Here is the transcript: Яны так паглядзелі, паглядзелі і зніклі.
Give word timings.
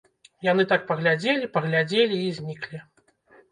Яны 0.45 0.63
так 0.71 0.87
паглядзелі, 0.91 1.51
паглядзелі 1.59 2.19
і 2.25 2.35
зніклі. 2.41 2.83